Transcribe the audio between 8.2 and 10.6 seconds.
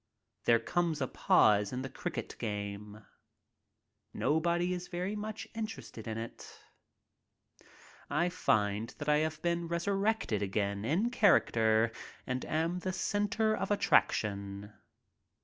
I find that I have been resurrected